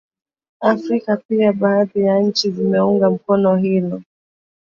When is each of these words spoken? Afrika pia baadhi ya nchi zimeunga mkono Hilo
Afrika 0.61 1.17
pia 1.17 1.53
baadhi 1.53 1.99
ya 2.01 2.19
nchi 2.19 2.51
zimeunga 2.51 3.09
mkono 3.09 3.55
Hilo 3.55 4.01